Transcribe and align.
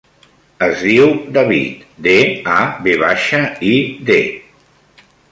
Es 0.67 0.79
diu 0.85 1.09
David: 1.35 1.83
de, 2.07 2.15
a, 2.53 2.57
ve 2.87 2.95
baixa, 3.01 3.41
i, 3.73 3.75
de. 4.09 4.17